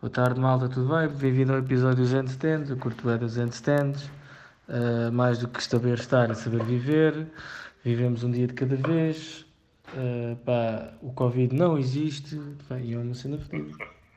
Boa 0.00 0.10
tarde, 0.10 0.40
malta, 0.40 0.66
tudo 0.66 0.96
bem? 0.96 1.08
Bem-vindo 1.08 1.52
ao 1.52 1.58
episódio 1.58 1.98
270, 1.98 2.74
curto 2.76 3.06
bem 3.06 3.18
dos 3.18 3.34
270. 3.34 3.98
Uh, 3.98 4.08
ah, 4.68 5.10
mais 5.12 5.36
do 5.36 5.46
que 5.46 5.62
saber 5.62 5.98
estar, 5.98 6.30
é 6.30 6.34
saber 6.34 6.64
viver. 6.64 7.26
Vivemos 7.84 8.24
um 8.24 8.30
dia 8.30 8.46
de 8.46 8.54
cada 8.54 8.76
vez. 8.76 9.44
Uh, 9.92 10.36
pá, 10.36 10.94
o 11.02 11.12
Covid 11.12 11.54
não 11.54 11.76
existe. 11.76 12.40
Bem, 12.66 12.94
é 12.94 12.96
uma 12.96 13.12
cena 13.12 13.36
futura. 13.36 13.99